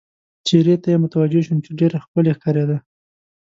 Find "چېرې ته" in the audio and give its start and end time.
0.47-0.87